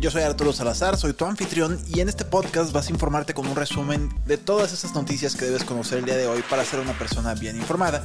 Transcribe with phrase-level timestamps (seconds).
[0.00, 3.48] Yo soy Arturo Salazar, soy tu anfitrión y en este podcast vas a informarte con
[3.48, 6.78] un resumen de todas esas noticias que debes conocer el día de hoy para ser
[6.78, 8.04] una persona bien informada.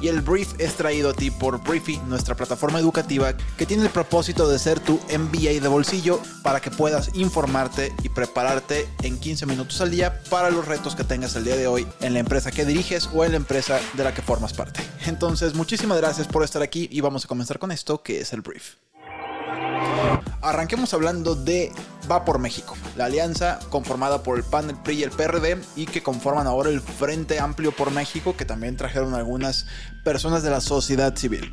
[0.00, 3.90] Y el brief es traído a ti por Briefy, nuestra plataforma educativa que tiene el
[3.90, 9.46] propósito de ser tu MBA de bolsillo para que puedas informarte y prepararte en 15
[9.46, 12.52] minutos al día para los retos que tengas el día de hoy en la empresa
[12.52, 14.82] que diriges o en la empresa de la que formas parte.
[15.06, 18.42] Entonces, muchísimas gracias por estar aquí y vamos a comenzar con esto que es el
[18.42, 18.74] brief.
[20.42, 21.72] Arranquemos hablando de
[22.10, 25.86] Va por México, la alianza conformada por el PAN, el PRI y el PRD y
[25.86, 29.66] que conforman ahora el Frente Amplio por México, que también trajeron algunas
[30.04, 31.50] personas de la sociedad civil.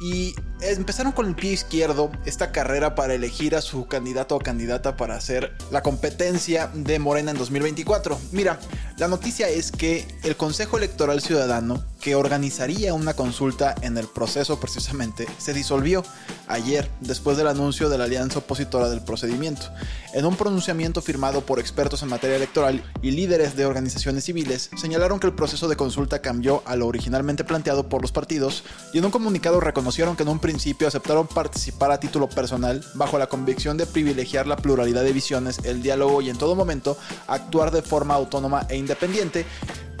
[0.00, 4.96] Y empezaron con el pie izquierdo esta carrera para elegir a su candidato o candidata
[4.96, 8.16] para hacer la competencia de Morena en 2024.
[8.30, 8.60] Mira,
[8.98, 14.58] la noticia es que el Consejo Electoral Ciudadano, que organizaría una consulta en el proceso
[14.58, 16.02] precisamente, se disolvió
[16.48, 19.66] ayer después del anuncio de la alianza opositora del procedimiento.
[20.14, 25.20] En un pronunciamiento firmado por expertos en materia electoral y líderes de organizaciones civiles, señalaron
[25.20, 29.04] que el proceso de consulta cambió a lo originalmente planteado por los partidos y en
[29.04, 33.76] un comunicado reconocieron que en un principio aceptaron participar a título personal bajo la convicción
[33.76, 36.96] de privilegiar la pluralidad de visiones, el diálogo y en todo momento
[37.28, 38.87] actuar de forma autónoma e independiente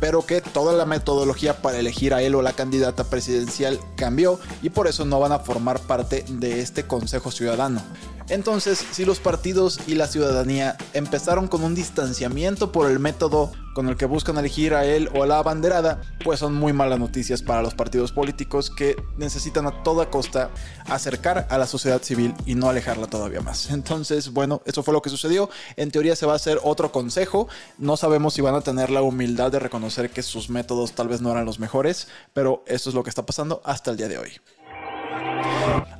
[0.00, 4.70] pero que toda la metodología para elegir a él o la candidata presidencial cambió y
[4.70, 7.80] por eso no van a formar parte de este Consejo Ciudadano.
[8.28, 13.88] Entonces, si los partidos y la ciudadanía empezaron con un distanciamiento por el método con
[13.88, 17.42] el que buscan elegir a él o a la abanderada, pues son muy malas noticias
[17.42, 20.50] para los partidos políticos que necesitan a toda costa
[20.86, 23.70] acercar a la sociedad civil y no alejarla todavía más.
[23.70, 25.50] Entonces, bueno, eso fue lo que sucedió.
[25.76, 27.48] En teoría se va a hacer otro consejo.
[27.76, 31.20] No sabemos si van a tener la humildad de reconocer que sus métodos tal vez
[31.20, 34.18] no eran los mejores, pero eso es lo que está pasando hasta el día de
[34.18, 34.30] hoy.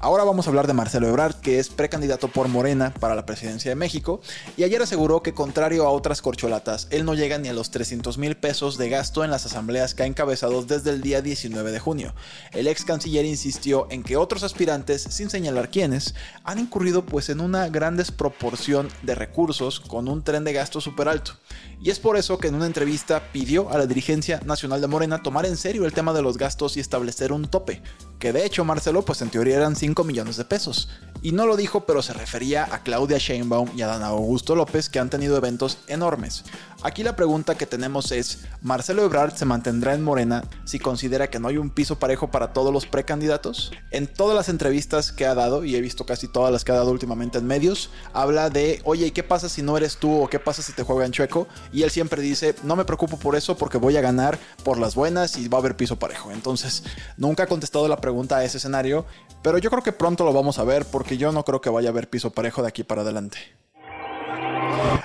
[0.00, 3.72] Ahora vamos a hablar de Marcelo Ebrard, que es precandidato por Morena para la presidencia
[3.72, 4.20] de México,
[4.56, 8.16] y ayer aseguró que contrario a otras corcholatas, él no llega ni a los 300
[8.16, 11.80] mil pesos de gasto en las asambleas que ha encabezado desde el día 19 de
[11.80, 12.14] junio.
[12.52, 16.14] El ex canciller insistió en que otros aspirantes, sin señalar quiénes,
[16.44, 21.08] han incurrido pues en una gran desproporción de recursos con un tren de gasto súper
[21.08, 21.32] alto.
[21.82, 25.24] Y es por eso que en una entrevista pidió a la dirigencia nacional de Morena
[25.24, 27.82] tomar en serio el tema de los gastos y establecer un tope,
[28.18, 30.88] que de hecho Marcelo pues en teoría eran 5 millones de pesos.
[31.22, 34.88] Y no lo dijo, pero se refería a Claudia Sheinbaum y a Dan Augusto López
[34.88, 36.44] que han tenido eventos enormes.
[36.82, 41.40] Aquí la pregunta que tenemos es, ¿Marcelo Ebrard se mantendrá en Morena si considera que
[41.40, 43.72] no hay un piso parejo para todos los precandidatos?
[43.90, 46.76] En todas las entrevistas que ha dado, y he visto casi todas las que ha
[46.76, 50.28] dado últimamente en medios, habla de, oye, ¿y qué pasa si no eres tú o
[50.28, 51.48] qué pasa si te juegan chueco?
[51.72, 54.94] Y él siempre dice, no me preocupo por eso porque voy a ganar por las
[54.94, 56.30] buenas y va a haber piso parejo.
[56.30, 56.84] Entonces,
[57.16, 59.04] nunca ha contestado la pregunta a ese escenario,
[59.42, 61.88] pero yo creo que pronto lo vamos a ver porque yo no creo que vaya
[61.88, 63.38] a haber piso parejo de aquí para adelante.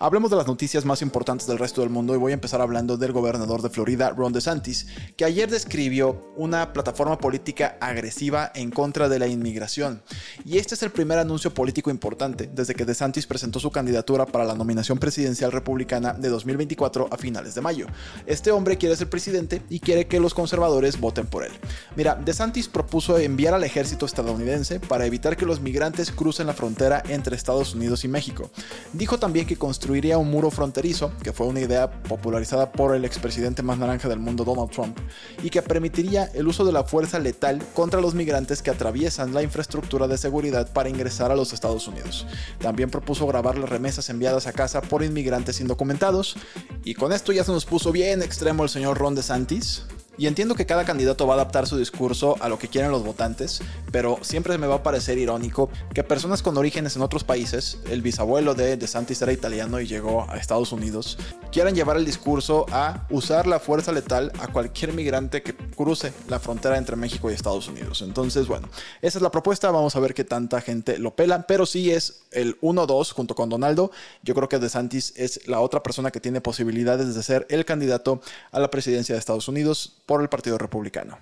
[0.00, 2.96] Hablemos de las noticias más importantes del resto del mundo y voy a empezar hablando
[2.96, 9.08] del gobernador de Florida, Ron DeSantis, que ayer describió una plataforma política agresiva en contra
[9.08, 10.02] de la inmigración.
[10.44, 14.44] Y este es el primer anuncio político importante desde que DeSantis presentó su candidatura para
[14.44, 17.86] la nominación presidencial republicana de 2024 a finales de mayo.
[18.26, 21.52] Este hombre quiere ser presidente y quiere que los conservadores voten por él.
[21.96, 27.02] Mira, DeSantis propuso enviar al ejército estadounidense para evitar que los migrantes crucen la frontera
[27.08, 28.50] entre Estados Unidos y México.
[28.92, 33.62] Dijo también que construiría un muro fronterizo, que fue una idea popularizada por el expresidente
[33.62, 34.98] más naranja del mundo Donald Trump,
[35.42, 39.42] y que permitiría el uso de la fuerza letal contra los migrantes que atraviesan la
[39.42, 42.26] infraestructura de seguridad para ingresar a los Estados Unidos.
[42.58, 46.36] También propuso grabar las remesas enviadas a casa por inmigrantes indocumentados,
[46.82, 49.84] y con esto ya se nos puso bien extremo el señor Ron DeSantis,
[50.18, 53.04] y entiendo que cada candidato va a adaptar su discurso a lo que quieren los
[53.04, 53.60] votantes,
[53.92, 58.02] pero siempre me va a parecer irónico que personas con orígenes en otros países, el
[58.02, 61.18] bisabuelo de DeSantis era italiano y llegó a Estados Unidos,
[61.52, 66.40] quieran llevar el discurso a usar la fuerza letal a cualquier migrante que cruce la
[66.40, 68.02] frontera entre México y Estados Unidos.
[68.02, 68.68] Entonces, bueno,
[69.00, 72.22] esa es la propuesta, vamos a ver qué tanta gente lo pela, pero sí es
[72.32, 73.90] el 1-2 junto con Donaldo.
[74.22, 78.20] Yo creo que DeSantis es la otra persona que tiene posibilidades de ser el candidato
[78.50, 81.18] a la presidencia de Estados Unidos por el Partido Republicano.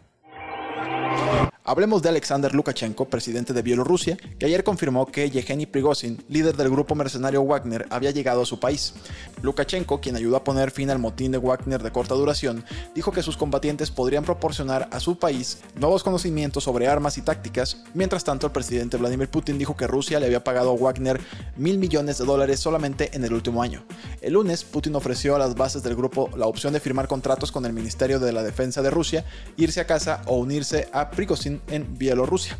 [1.68, 6.70] Hablemos de Alexander Lukashenko, presidente de Bielorrusia, que ayer confirmó que Yevgeny Prigozhin, líder del
[6.70, 8.94] grupo mercenario Wagner, había llegado a su país.
[9.42, 12.64] Lukashenko, quien ayudó a poner fin al motín de Wagner de corta duración,
[12.94, 17.82] dijo que sus combatientes podrían proporcionar a su país nuevos conocimientos sobre armas y tácticas.
[17.94, 21.20] Mientras tanto, el presidente Vladimir Putin dijo que Rusia le había pagado a Wagner
[21.56, 23.84] mil millones de dólares solamente en el último año.
[24.20, 27.66] El lunes, Putin ofreció a las bases del grupo la opción de firmar contratos con
[27.66, 29.24] el Ministerio de la Defensa de Rusia,
[29.56, 32.58] irse a casa o unirse a Prigozhin en Bielorrusia.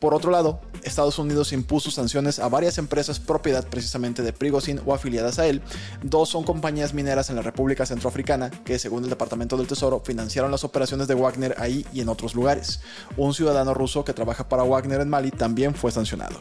[0.00, 4.94] Por otro lado, Estados Unidos impuso sanciones a varias empresas propiedad precisamente de Prigozhin o
[4.94, 5.60] afiliadas a él.
[6.02, 10.50] Dos son compañías mineras en la República Centroafricana que, según el Departamento del Tesoro, financiaron
[10.50, 12.80] las operaciones de Wagner ahí y en otros lugares.
[13.18, 16.40] Un ciudadano ruso que trabaja para Wagner en Mali también fue sancionado.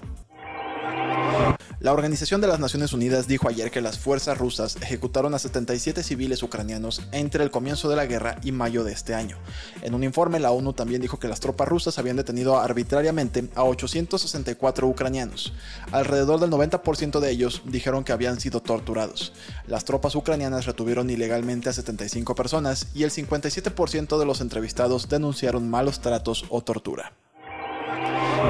[1.81, 6.03] La Organización de las Naciones Unidas dijo ayer que las fuerzas rusas ejecutaron a 77
[6.03, 9.37] civiles ucranianos entre el comienzo de la guerra y mayo de este año.
[9.81, 13.63] En un informe, la ONU también dijo que las tropas rusas habían detenido arbitrariamente a
[13.63, 15.53] 864 ucranianos.
[15.93, 19.31] Alrededor del 90% de ellos dijeron que habían sido torturados.
[19.65, 25.69] Las tropas ucranianas retuvieron ilegalmente a 75 personas y el 57% de los entrevistados denunciaron
[25.69, 27.13] malos tratos o tortura.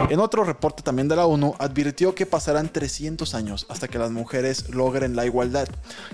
[0.10, 4.12] En otro reporte también de la ONU advirtió que pasarán 300 años hasta que las
[4.12, 5.68] mujeres logren la igualdad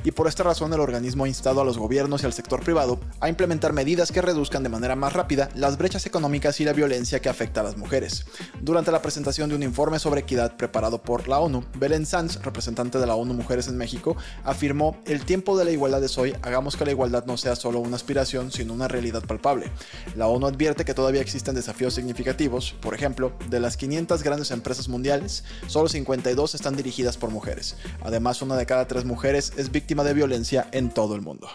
[0.03, 2.99] y por esta razón el organismo ha instado a los gobiernos y al sector privado
[3.19, 7.21] a implementar medidas que reduzcan de manera más rápida las brechas económicas y la violencia
[7.21, 8.25] que afecta a las mujeres.
[8.61, 12.99] Durante la presentación de un informe sobre equidad preparado por la ONU, Belén Sanz, representante
[12.99, 16.77] de la ONU Mujeres en México, afirmó, el tiempo de la igualdad es hoy, hagamos
[16.77, 19.71] que la igualdad no sea solo una aspiración, sino una realidad palpable.
[20.15, 24.87] La ONU advierte que todavía existen desafíos significativos, por ejemplo, de las 500 grandes empresas
[24.87, 27.75] mundiales, solo 52 están dirigidas por mujeres.
[28.03, 31.49] Además, una de cada tres mujeres es víctima de violencia en todo el mundo.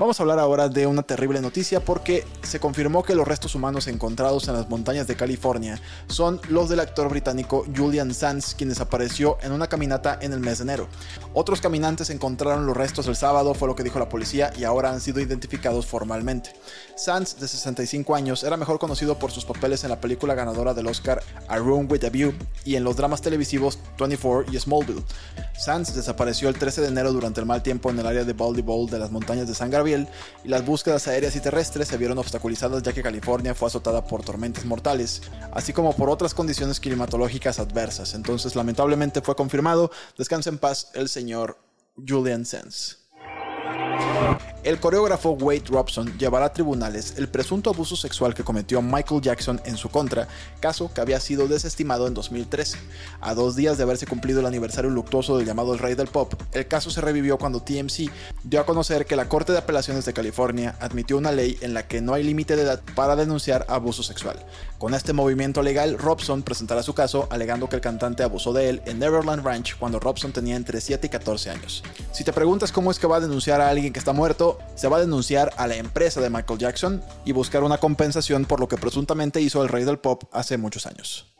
[0.00, 3.86] Vamos a hablar ahora de una terrible noticia porque se confirmó que los restos humanos
[3.86, 9.38] encontrados en las montañas de California son los del actor británico Julian Sands, quien desapareció
[9.42, 10.88] en una caminata en el mes de enero.
[11.34, 14.90] Otros caminantes encontraron los restos el sábado, fue lo que dijo la policía, y ahora
[14.90, 16.52] han sido identificados formalmente.
[16.96, 20.86] Sands, de 65 años, era mejor conocido por sus papeles en la película ganadora del
[20.86, 22.32] Oscar A Room with a View
[22.64, 25.02] y en los dramas televisivos 24 y Smallville.
[25.58, 28.90] Sands desapareció el 13 de enero durante el mal tiempo en el área de Bowl
[28.90, 32.92] de las montañas de San y las búsquedas aéreas y terrestres se vieron obstaculizadas ya
[32.92, 38.14] que California fue azotada por tormentas mortales, así como por otras condiciones climatológicas adversas.
[38.14, 39.90] Entonces, lamentablemente fue confirmado.
[40.16, 41.58] Descansa en paz el señor
[41.96, 42.98] Julian Sands.
[44.64, 49.60] El coreógrafo Wade Robson llevará a tribunales el presunto abuso sexual que cometió Michael Jackson
[49.64, 50.28] en su contra,
[50.60, 52.78] caso que había sido desestimado en 2013.
[53.20, 56.34] A dos días de haberse cumplido el aniversario luctuoso del llamado El Rey del Pop,
[56.52, 58.08] el caso se revivió cuando TMC
[58.44, 61.88] dio a conocer que la Corte de Apelaciones de California admitió una ley en la
[61.88, 64.46] que no hay límite de edad para denunciar abuso sexual.
[64.78, 68.82] Con este movimiento legal, Robson presentará su caso alegando que el cantante abusó de él
[68.86, 71.82] en Neverland Ranch cuando Robson tenía entre 7 y 14 años.
[72.12, 74.88] Si te preguntas cómo es que va a denunciar a alguien que está muerto, se
[74.88, 78.68] va a denunciar a la empresa de Michael Jackson y buscar una compensación por lo
[78.68, 81.31] que presuntamente hizo el rey del pop hace muchos años.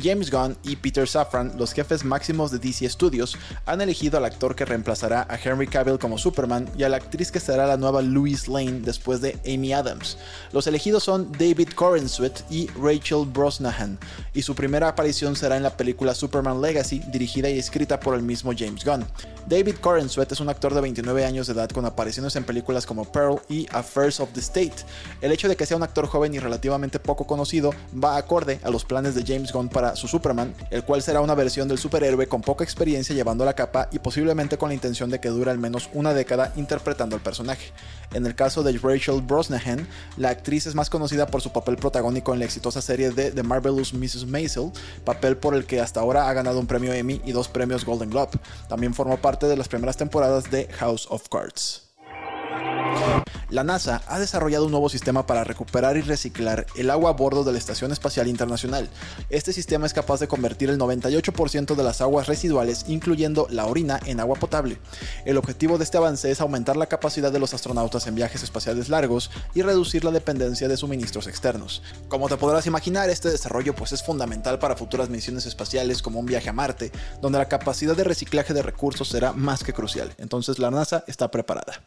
[0.00, 4.56] James Gunn y Peter Safran, los jefes máximos de DC Studios, han elegido al actor
[4.56, 8.02] que reemplazará a Henry Cavill como Superman y a la actriz que será la nueva
[8.02, 10.18] Louise Lane después de Amy Adams.
[10.52, 13.98] Los elegidos son David Corenswet y Rachel Brosnahan,
[14.34, 18.22] y su primera aparición será en la película Superman Legacy, dirigida y escrita por el
[18.22, 19.04] mismo James Gunn.
[19.46, 23.04] David Corenswet es un actor de 29 años de edad con apariciones en películas como
[23.04, 24.76] Pearl y Affairs of the State.
[25.20, 28.70] El hecho de que sea un actor joven y relativamente poco conocido va acorde a
[28.70, 29.24] los planes de
[29.72, 33.54] Para su Superman, el cual será una versión del superhéroe con poca experiencia llevando la
[33.54, 37.22] capa y posiblemente con la intención de que dure al menos una década interpretando al
[37.22, 37.72] personaje.
[38.14, 42.32] En el caso de Rachel Brosnahan, la actriz es más conocida por su papel protagónico
[42.32, 44.26] en la exitosa serie de The Marvelous Mrs.
[44.26, 44.70] Maisel,
[45.04, 48.10] papel por el que hasta ahora ha ganado un premio Emmy y dos premios Golden
[48.10, 48.32] Globe.
[48.68, 51.91] También formó parte de las primeras temporadas de House of Cards.
[53.52, 57.44] La NASA ha desarrollado un nuevo sistema para recuperar y reciclar el agua a bordo
[57.44, 58.88] de la Estación Espacial Internacional.
[59.28, 64.00] Este sistema es capaz de convertir el 98% de las aguas residuales, incluyendo la orina,
[64.06, 64.78] en agua potable.
[65.26, 68.88] El objetivo de este avance es aumentar la capacidad de los astronautas en viajes espaciales
[68.88, 71.82] largos y reducir la dependencia de suministros externos.
[72.08, 76.26] Como te podrás imaginar, este desarrollo pues, es fundamental para futuras misiones espaciales como un
[76.26, 80.14] viaje a Marte, donde la capacidad de reciclaje de recursos será más que crucial.
[80.16, 81.82] Entonces la NASA está preparada.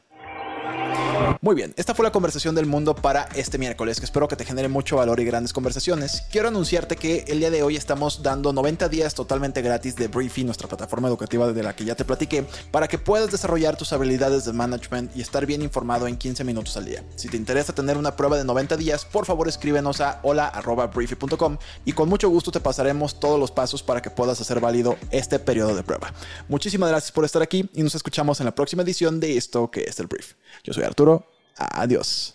[1.41, 4.45] Muy bien, esta fue la conversación del mundo para este miércoles, que espero que te
[4.45, 6.23] genere mucho valor y grandes conversaciones.
[6.31, 10.43] Quiero anunciarte que el día de hoy estamos dando 90 días totalmente gratis de Briefy,
[10.43, 14.45] nuestra plataforma educativa de la que ya te platiqué, para que puedas desarrollar tus habilidades
[14.45, 17.03] de management y estar bien informado en 15 minutos al día.
[17.15, 21.93] Si te interesa tener una prueba de 90 días, por favor escríbenos a hola.briefy.com y
[21.93, 25.75] con mucho gusto te pasaremos todos los pasos para que puedas hacer válido este periodo
[25.75, 26.13] de prueba.
[26.47, 29.81] Muchísimas gracias por estar aquí y nos escuchamos en la próxima edición de esto que
[29.81, 30.33] es el Brief.
[30.63, 31.04] Yo soy Arturo.
[31.57, 32.33] Adiós.